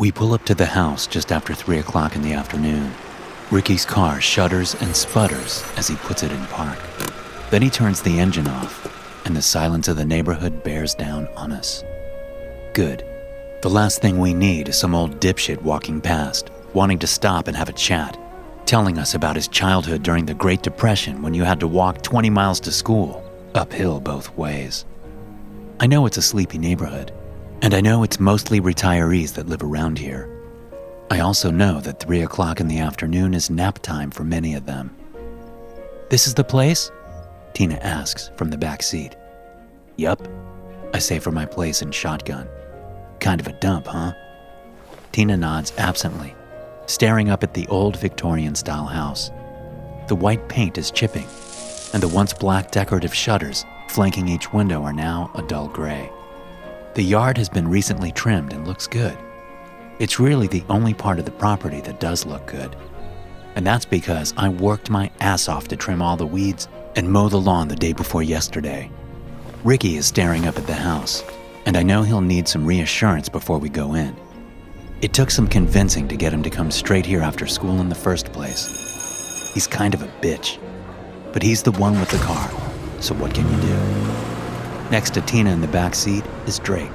[0.00, 2.90] We pull up to the house just after 3 o'clock in the afternoon.
[3.50, 6.78] Ricky's car shudders and sputters as he puts it in park.
[7.50, 11.52] Then he turns the engine off, and the silence of the neighborhood bears down on
[11.52, 11.84] us.
[12.72, 13.04] Good.
[13.60, 17.54] The last thing we need is some old dipshit walking past, wanting to stop and
[17.54, 18.18] have a chat,
[18.64, 22.30] telling us about his childhood during the Great Depression when you had to walk 20
[22.30, 23.22] miles to school,
[23.54, 24.86] uphill both ways.
[25.78, 27.12] I know it's a sleepy neighborhood,
[27.62, 30.28] and I know it's mostly retirees that live around here.
[31.10, 34.64] I also know that 3 o'clock in the afternoon is nap time for many of
[34.66, 34.96] them.
[36.08, 36.90] This is the place?
[37.52, 39.16] Tina asks from the back seat.
[39.96, 40.26] Yup,
[40.94, 42.48] I say for my place in shotgun.
[43.18, 44.12] Kind of a dump, huh?
[45.12, 46.34] Tina nods absently,
[46.86, 49.30] staring up at the old Victorian style house.
[50.08, 51.26] The white paint is chipping,
[51.92, 56.10] and the once black decorative shutters flanking each window are now a dull gray.
[56.94, 59.16] The yard has been recently trimmed and looks good.
[60.00, 62.74] It's really the only part of the property that does look good.
[63.54, 67.28] And that's because I worked my ass off to trim all the weeds and mow
[67.28, 68.90] the lawn the day before yesterday.
[69.62, 71.22] Ricky is staring up at the house,
[71.64, 74.16] and I know he'll need some reassurance before we go in.
[75.00, 77.94] It took some convincing to get him to come straight here after school in the
[77.94, 79.52] first place.
[79.54, 80.58] He's kind of a bitch,
[81.32, 82.50] but he's the one with the car,
[83.00, 84.09] so what can you do?
[84.90, 86.92] Next to Tina in the back seat is Drake.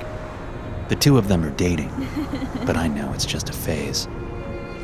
[0.89, 1.89] The two of them are dating,
[2.65, 4.07] but I know it's just a phase.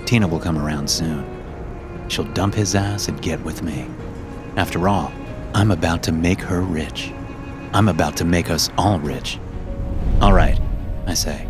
[0.05, 1.25] Tina will come around soon.
[2.07, 3.85] She'll dump his ass and get with me.
[4.55, 5.11] After all,
[5.53, 7.11] I'm about to make her rich.
[7.73, 9.39] I'm about to make us all rich.
[10.21, 10.59] All right,
[11.05, 11.47] I say.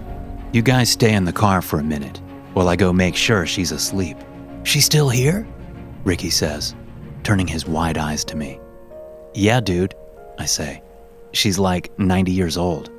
[0.53, 2.21] You guys stay in the car for a minute
[2.53, 4.17] while I go make sure she's asleep.
[4.63, 5.47] She's still here?
[6.03, 6.75] Ricky says,
[7.23, 8.59] turning his wide eyes to me.
[9.33, 9.93] Yeah, dude,
[10.39, 10.81] I say.
[11.33, 12.89] She's like 90 years old.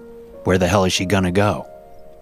[0.45, 1.67] Where the hell is she gonna go?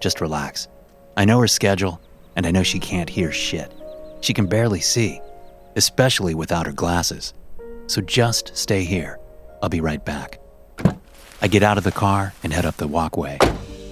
[0.01, 0.69] Just relax.
[1.17, 2.01] I know her schedule,
[2.37, 3.73] and I know she can't hear shit.
[4.21, 5.21] She can barely see,
[5.77, 7.33] especially without her glasses.
[7.87, 9.19] So just stay here.
[9.63, 10.41] I'll be right back.
[11.43, 13.39] I get out of the car and head up the walkway,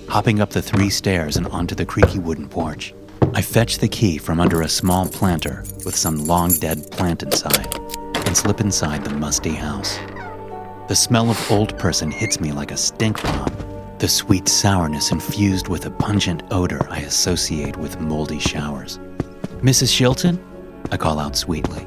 [0.08, 2.94] hopping up the three stairs and onto the creaky wooden porch.
[3.34, 7.78] I fetch the key from under a small planter with some long dead plant inside
[8.26, 9.98] and slip inside the musty house.
[10.88, 13.54] The smell of old person hits me like a stink bomb.
[13.99, 18.97] The sweet sourness infused with a pungent odor I associate with moldy showers.
[19.60, 19.93] Mrs.
[19.93, 20.43] Shilton?
[20.91, 21.87] I call out sweetly.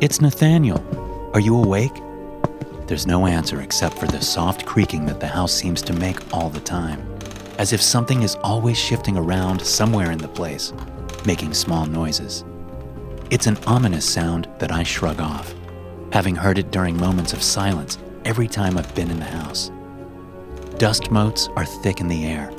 [0.00, 0.84] It's Nathaniel.
[1.32, 1.94] Are you awake?
[2.88, 6.50] There's no answer except for the soft creaking that the house seems to make all
[6.50, 7.06] the time,
[7.58, 10.72] as if something is always shifting around somewhere in the place,
[11.24, 12.44] making small noises.
[13.30, 15.54] It's an ominous sound that I shrug off,
[16.10, 19.70] having heard it during moments of silence every time I've been in the house.
[20.78, 22.50] Dust motes are thick in the air,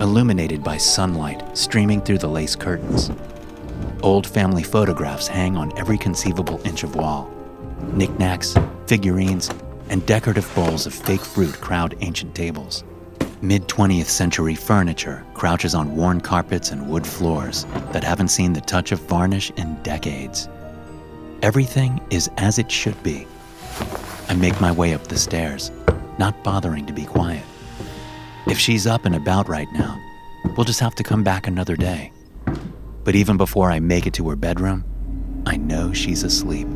[0.00, 3.10] illuminated by sunlight streaming through the lace curtains.
[4.02, 7.30] Old family photographs hang on every conceivable inch of wall.
[7.92, 8.56] Knickknacks,
[8.86, 9.50] figurines,
[9.88, 12.84] and decorative bowls of fake fruit crowd ancient tables.
[13.42, 18.60] Mid 20th century furniture crouches on worn carpets and wood floors that haven't seen the
[18.60, 20.48] touch of varnish in decades.
[21.42, 23.26] Everything is as it should be.
[24.28, 25.70] I make my way up the stairs,
[26.18, 27.44] not bothering to be quiet.
[28.46, 30.00] If she's up and about right now,
[30.56, 32.12] we'll just have to come back another day.
[33.04, 34.84] But even before I make it to her bedroom,
[35.46, 36.68] I know she's asleep.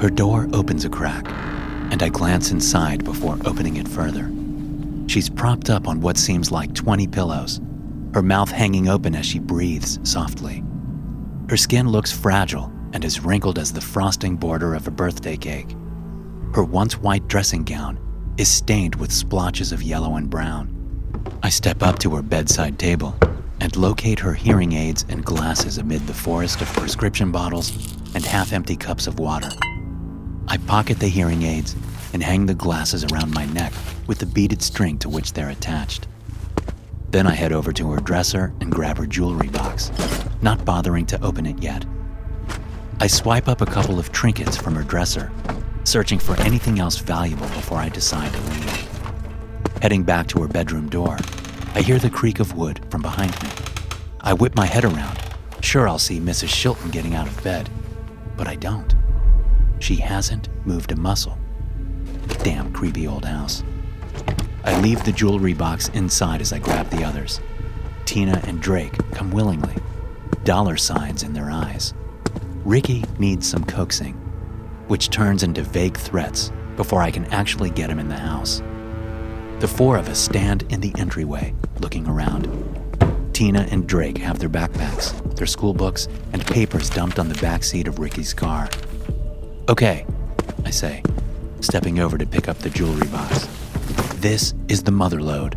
[0.00, 1.26] Her door opens a crack,
[1.90, 4.30] and I glance inside before opening it further.
[5.06, 7.60] She's propped up on what seems like 20 pillows,
[8.14, 10.64] her mouth hanging open as she breathes softly.
[11.48, 15.76] Her skin looks fragile and as wrinkled as the frosting border of a birthday cake.
[16.54, 17.98] Her once white dressing gown
[18.38, 20.72] is stained with splotches of yellow and brown.
[21.42, 23.16] I step up to her bedside table
[23.60, 28.52] and locate her hearing aids and glasses amid the forest of prescription bottles and half
[28.52, 29.48] empty cups of water.
[30.48, 31.74] I pocket the hearing aids
[32.12, 33.72] and hang the glasses around my neck
[34.06, 36.06] with the beaded string to which they're attached.
[37.10, 39.90] Then I head over to her dresser and grab her jewelry box,
[40.42, 41.84] not bothering to open it yet.
[43.00, 45.30] I swipe up a couple of trinkets from her dresser,
[45.96, 48.88] searching for anything else valuable before I decide to leave.
[49.80, 51.16] Heading back to her bedroom door,
[51.74, 53.48] I hear the creak of wood from behind me.
[54.20, 55.18] I whip my head around.
[55.62, 56.48] Sure, I'll see Mrs.
[56.48, 57.70] Shilton getting out of bed,
[58.36, 58.94] but I don't.
[59.78, 61.38] She hasn't moved a muscle.
[62.42, 63.64] Damn creepy old house.
[64.64, 67.40] I leave the jewelry box inside as I grab the others.
[68.04, 69.76] Tina and Drake come willingly,
[70.44, 71.94] dollar signs in their eyes.
[72.66, 74.25] Ricky needs some coaxing,
[74.88, 78.62] which turns into vague threats before I can actually get him in the house.
[79.60, 82.46] The four of us stand in the entryway, looking around.
[83.32, 87.64] Tina and Drake have their backpacks, their school books, and papers dumped on the back
[87.64, 88.68] seat of Ricky's car.
[89.68, 90.06] Okay,
[90.64, 91.02] I say,
[91.60, 93.46] stepping over to pick up the jewelry box.
[94.16, 95.56] This is the mother lode.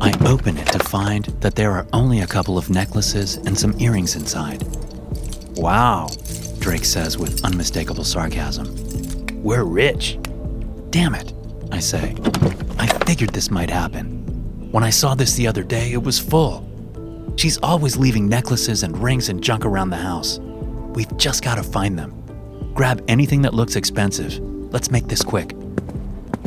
[0.00, 3.78] I open it to find that there are only a couple of necklaces and some
[3.80, 4.64] earrings inside.
[5.56, 6.08] Wow,
[6.62, 8.72] Drake says with unmistakable sarcasm.
[9.42, 10.16] We're rich.
[10.90, 11.32] Damn it,
[11.72, 12.14] I say.
[12.78, 14.70] I figured this might happen.
[14.70, 16.64] When I saw this the other day, it was full.
[17.34, 20.38] She's always leaving necklaces and rings and junk around the house.
[20.94, 22.14] We've just got to find them.
[22.74, 24.38] Grab anything that looks expensive.
[24.72, 25.56] Let's make this quick.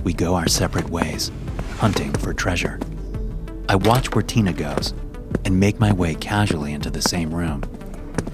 [0.05, 1.29] We go our separate ways,
[1.75, 2.79] hunting for treasure.
[3.67, 4.93] I watch where Tina goes
[5.43, 7.63] and make my way casually into the same room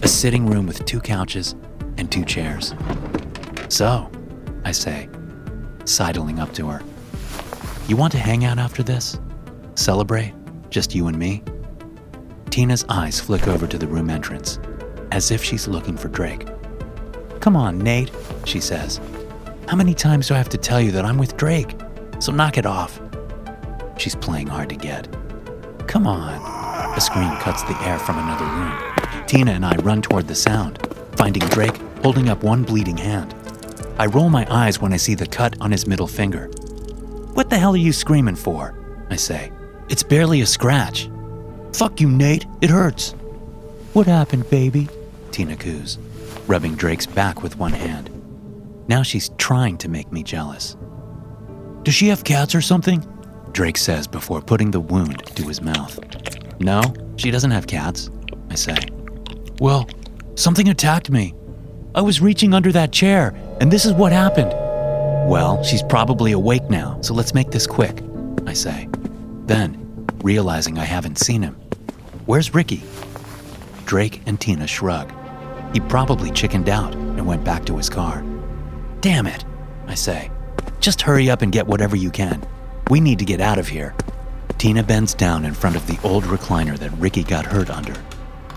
[0.04, 1.56] a sitting room with two couches
[2.02, 2.74] and two chairs.
[3.70, 4.10] So,
[4.66, 5.08] I say,
[5.86, 6.82] sidling up to her.
[7.88, 9.20] You want to hang out after this?
[9.76, 10.34] Celebrate?
[10.72, 11.44] Just you and me?
[12.50, 14.60] Tina's eyes flick over to the room entrance,
[15.12, 16.48] as if she's looking for Drake.
[17.40, 18.12] Come on, Nate,
[18.46, 19.00] she says.
[19.68, 21.76] How many times do I have to tell you that I'm with Drake?
[22.20, 23.00] So knock it off.
[23.98, 25.08] She's playing hard to get.
[25.88, 26.42] Come on.
[26.98, 29.26] A scream cuts the air from another room.
[29.28, 30.80] Tina and I run toward the sound,
[31.16, 33.36] finding Drake holding up one bleeding hand.
[33.98, 36.48] I roll my eyes when I see the cut on his middle finger.
[37.34, 38.76] What the hell are you screaming for?
[39.10, 39.52] I say.
[39.90, 41.10] It's barely a scratch.
[41.74, 42.46] Fuck you, Nate.
[42.62, 43.12] It hurts.
[43.94, 44.88] What happened, baby?
[45.32, 45.98] Tina coos,
[46.48, 48.10] rubbing Drake's back with one hand.
[48.88, 50.76] Now she's trying to make me jealous.
[51.84, 53.06] Does she have cats or something?
[53.52, 56.00] Drake says before putting the wound to his mouth.
[56.60, 56.82] No,
[57.18, 58.10] she doesn't have cats,
[58.50, 58.78] I say.
[59.60, 59.90] Well,
[60.36, 61.34] something attacked me.
[61.94, 64.52] I was reaching under that chair, and this is what happened.
[65.30, 68.02] Well, she's probably awake now, so let's make this quick,
[68.48, 68.88] I say.
[69.46, 71.56] Then, realizing I haven't seen him,
[72.26, 72.82] where's Ricky?
[73.86, 75.12] Drake and Tina shrug.
[75.74, 78.24] He probably chickened out and went back to his car.
[79.02, 79.44] Damn it,
[79.88, 80.32] I say.
[80.80, 82.42] Just hurry up and get whatever you can.
[82.90, 83.94] We need to get out of here.
[84.58, 87.96] Tina bends down in front of the old recliner that Ricky got hurt under.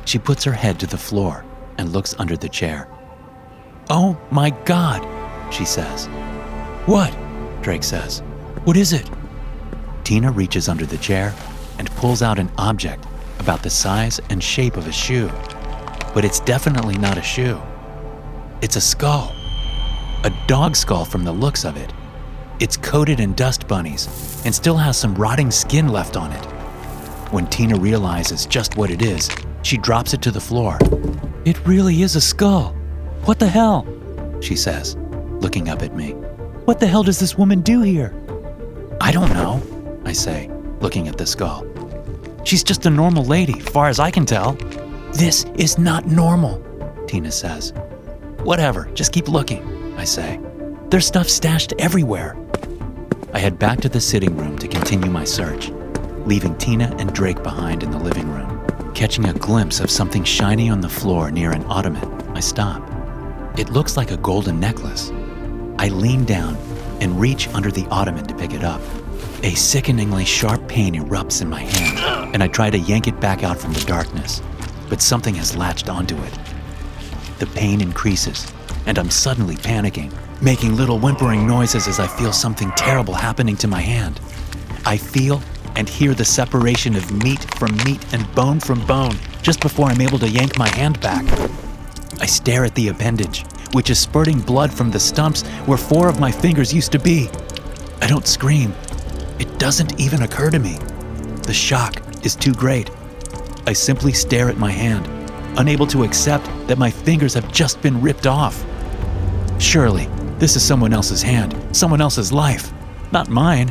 [0.05, 1.45] She puts her head to the floor
[1.79, 2.89] and looks under the chair.
[3.91, 5.03] Oh my God,
[5.53, 6.07] she says.
[6.87, 7.15] What?
[7.61, 8.21] Drake says.
[8.65, 9.11] What is it?
[10.05, 11.35] Tina reaches under the chair
[11.79, 13.05] and pulls out an object
[13.41, 15.31] about the size and shape of a shoe.
[16.15, 17.61] But it's definitely not a shoe.
[18.63, 19.35] It's a skull.
[20.25, 21.93] A dog skull from the looks of it.
[22.61, 26.44] It's coated in dust bunnies and still has some rotting skin left on it.
[27.32, 29.29] When Tina realizes just what it is,
[29.63, 30.79] she drops it to the floor.
[31.44, 32.75] It really is a skull.
[33.25, 33.87] What the hell?
[34.43, 34.97] She says,
[35.41, 36.11] looking up at me.
[36.67, 38.15] What the hell does this woman do here?
[39.01, 39.63] I don't know,
[40.05, 40.51] I say,
[40.81, 41.67] looking at the skull.
[42.45, 44.53] She's just a normal lady, far as I can tell.
[45.15, 46.63] This is not normal,
[47.07, 47.73] Tina says.
[48.43, 50.39] Whatever, just keep looking, I say.
[50.91, 52.37] There's stuff stashed everywhere.
[53.33, 55.71] I head back to the sitting room to continue my search,
[56.27, 58.93] leaving Tina and Drake behind in the living room.
[58.93, 62.94] Catching a glimpse of something shiny on the floor near an ottoman, I stop.
[63.56, 65.13] It looks like a golden necklace.
[65.79, 66.56] I lean down
[67.01, 68.81] and reach under the ottoman to pick it up.
[69.44, 73.44] A sickeningly sharp pain erupts in my hand, and I try to yank it back
[73.44, 74.43] out from the darkness,
[74.89, 76.39] but something has latched onto it.
[77.39, 78.53] The pain increases,
[78.87, 83.69] and I'm suddenly panicking, making little whimpering noises as I feel something terrible happening to
[83.69, 84.19] my hand.
[84.84, 85.41] I feel
[85.77, 90.01] and hear the separation of meat from meat and bone from bone just before I'm
[90.01, 91.25] able to yank my hand back.
[92.21, 96.21] I stare at the appendage, which is spurting blood from the stumps where four of
[96.21, 97.29] my fingers used to be.
[98.01, 98.73] I don't scream,
[99.39, 100.79] it doesn't even occur to me.
[101.43, 102.91] The shock is too great.
[103.67, 105.09] I simply stare at my hand,
[105.59, 108.65] unable to accept that my fingers have just been ripped off.
[109.59, 110.06] Surely,
[110.39, 112.73] this is someone else's hand, someone else's life,
[113.13, 113.69] not mine.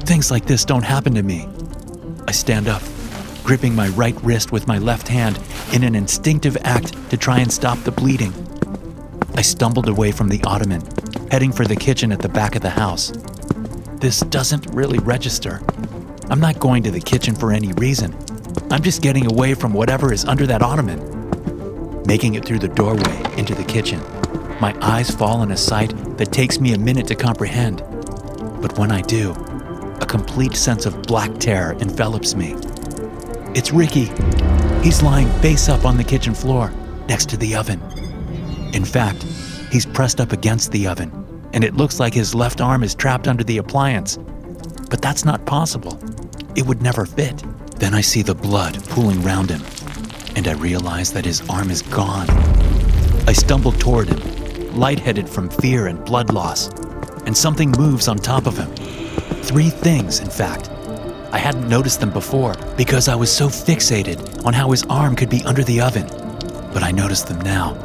[0.00, 1.48] Things like this don't happen to me.
[2.26, 2.82] I stand up,
[3.48, 5.38] gripping my right wrist with my left hand
[5.72, 8.30] in an instinctive act to try and stop the bleeding.
[9.36, 10.82] I stumbled away from the ottoman,
[11.30, 13.10] heading for the kitchen at the back of the house.
[14.02, 15.62] This doesn't really register.
[16.28, 18.14] I'm not going to the kitchen for any reason.
[18.70, 22.02] I'm just getting away from whatever is under that ottoman.
[22.04, 24.00] Making it through the doorway into the kitchen,
[24.60, 27.78] my eyes fall on a sight that takes me a minute to comprehend.
[28.60, 29.32] But when I do,
[30.02, 32.54] a complete sense of black terror envelops me.
[33.58, 34.04] It's Ricky.
[34.84, 36.72] He's lying face up on the kitchen floor,
[37.08, 37.82] next to the oven.
[38.72, 39.24] In fact,
[39.72, 41.10] he's pressed up against the oven,
[41.52, 44.16] and it looks like his left arm is trapped under the appliance.
[44.88, 45.98] But that's not possible.
[46.54, 47.42] It would never fit.
[47.80, 49.64] Then I see the blood pooling round him,
[50.36, 52.30] and I realize that his arm is gone.
[53.26, 56.68] I stumble toward him, lightheaded from fear and blood loss,
[57.26, 58.72] and something moves on top of him.
[59.42, 60.70] Three things, in fact.
[61.30, 65.28] I hadn't noticed them before because I was so fixated on how his arm could
[65.28, 66.06] be under the oven.
[66.72, 67.76] But I noticed them now.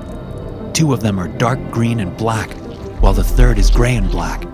[0.73, 2.49] Two of them are dark green and black,
[3.01, 4.45] while the third is gray and black.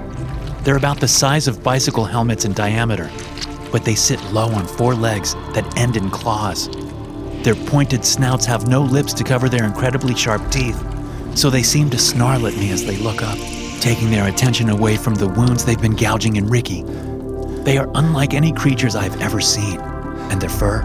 [0.63, 3.09] They're about the size of bicycle helmets in diameter,
[3.71, 6.67] but they sit low on four legs that end in claws.
[7.43, 10.83] Their pointed snouts have no lips to cover their incredibly sharp teeth,
[11.37, 13.37] so they seem to snarl at me as they look up,
[13.79, 16.83] taking their attention away from the wounds they've been gouging in Ricky.
[17.63, 19.79] They are unlike any creatures I've ever seen,
[20.31, 20.83] and their fur,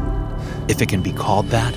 [0.68, 1.74] if it can be called that,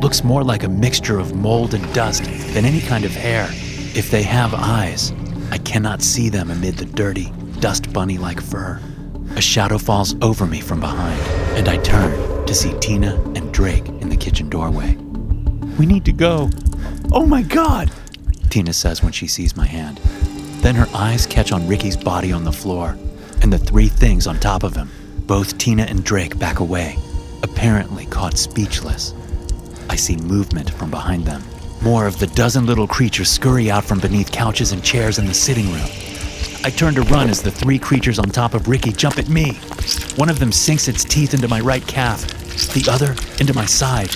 [0.00, 2.24] looks more like a mixture of mold and dust
[2.54, 3.48] than any kind of hair.
[3.94, 5.12] If they have eyes,
[5.50, 8.80] I cannot see them amid the dirty, dust bunny like fur.
[9.36, 11.20] A shadow falls over me from behind,
[11.56, 14.94] and I turn to see Tina and Drake in the kitchen doorway.
[15.78, 16.48] We need to go.
[17.10, 17.90] Oh my god,
[18.50, 19.98] Tina says when she sees my hand.
[20.62, 22.96] Then her eyes catch on Ricky's body on the floor
[23.42, 24.88] and the three things on top of him.
[25.26, 26.96] Both Tina and Drake back away,
[27.42, 29.14] apparently caught speechless.
[29.90, 31.42] I see movement from behind them.
[31.82, 35.34] More of the dozen little creatures scurry out from beneath couches and chairs in the
[35.34, 35.88] sitting room.
[36.64, 39.54] I turn to run as the three creatures on top of Ricky jump at me.
[40.14, 42.24] One of them sinks its teeth into my right calf,
[42.72, 44.10] the other into my side.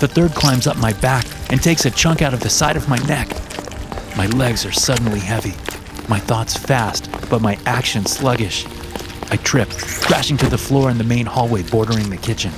[0.00, 2.88] The third climbs up my back and takes a chunk out of the side of
[2.88, 3.28] my neck.
[4.16, 5.52] My legs are suddenly heavy,
[6.12, 8.66] my thoughts fast, but my actions sluggish.
[9.30, 12.50] I trip, crashing to the floor in the main hallway bordering the kitchen.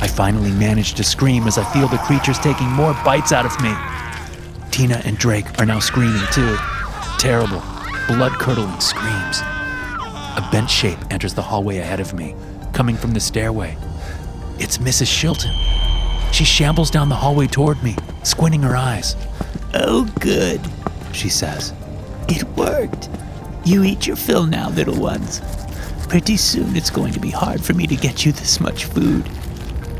[0.00, 3.52] I finally manage to scream as I feel the creatures taking more bites out of
[3.60, 3.74] me.
[4.70, 6.56] Tina and Drake are now screaming too.
[7.18, 7.62] Terrible,
[8.08, 9.40] blood curdling screams.
[9.42, 12.34] A bent shape enters the hallway ahead of me,
[12.72, 13.76] coming from the stairway.
[14.58, 15.08] It's Mrs.
[15.08, 15.52] Shilton.
[16.32, 19.16] She shambles down the hallway toward me, squinting her eyes.
[19.74, 20.62] Oh, good,
[21.12, 21.74] She says,
[22.28, 23.08] it worked.
[23.64, 25.40] You eat your fill now, little ones.
[26.08, 29.28] Pretty soon it's going to be hard for me to get you this much food.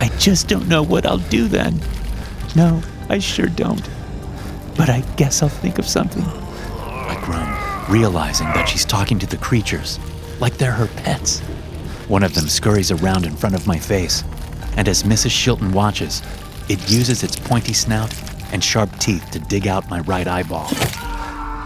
[0.00, 1.80] I just don't know what I'll do then.
[2.54, 3.88] No, I sure don't.
[4.76, 6.23] But I guess I'll think of something.
[6.23, 9.99] I groan, realizing that she's talking to the creatures,
[10.40, 11.40] like they're her pets.
[12.09, 14.23] One of them scurries around in front of my face,
[14.76, 15.30] and as Mrs.
[15.30, 16.23] Shilton watches,
[16.68, 18.14] it uses its pointy snout
[18.52, 20.68] and sharp teeth to dig out my right eyeball.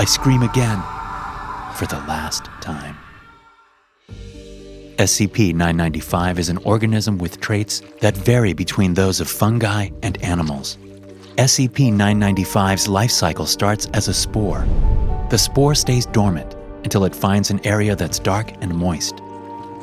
[0.00, 0.78] I scream again,
[1.75, 2.97] for the last time.
[4.97, 10.78] SCP 995 is an organism with traits that vary between those of fungi and animals.
[11.37, 14.66] SCP 995's life cycle starts as a spore.
[15.28, 19.19] The spore stays dormant until it finds an area that's dark and moist.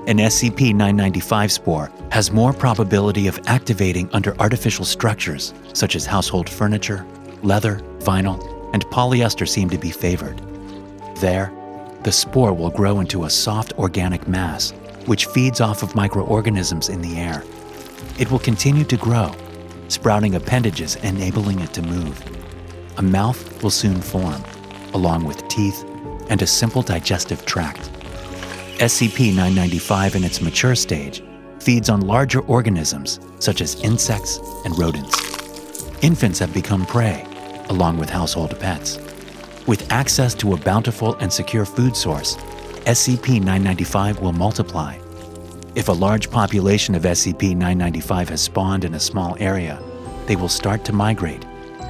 [0.08, 6.50] An SCP 995 spore has more probability of activating under artificial structures, such as household
[6.50, 7.06] furniture,
[7.44, 10.38] leather, vinyl, and polyester seem to be favored.
[11.16, 11.52] There,
[12.04, 14.70] the spore will grow into a soft organic mass,
[15.08, 17.44] which feeds off of microorganisms in the air.
[18.20, 19.32] It will continue to grow,
[19.88, 22.22] sprouting appendages enabling it to move.
[22.98, 24.44] A mouth will soon form,
[24.94, 25.84] along with teeth
[26.30, 27.90] and a simple digestive tract.
[28.78, 31.24] SCP 995 in its mature stage
[31.60, 35.18] feeds on larger organisms such as insects and rodents.
[36.04, 37.26] Infants have become prey,
[37.70, 38.98] along with household pets.
[39.68, 42.36] With access to a bountiful and secure food source,
[42.86, 44.98] SCP 995 will multiply.
[45.76, 49.82] If a large population of SCP 995 has spawned in a small area,
[50.26, 51.46] they will start to migrate,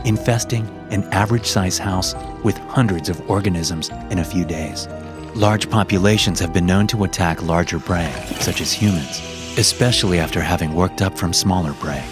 [0.05, 4.87] infesting an average size house with hundreds of organisms in a few days.
[5.35, 9.21] Large populations have been known to attack larger prey, such as humans,
[9.57, 12.03] especially after having worked up from smaller prey.